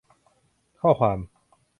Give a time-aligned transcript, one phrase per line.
[0.81, 1.19] ข้อความ